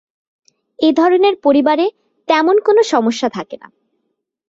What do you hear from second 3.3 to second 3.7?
থাকে না।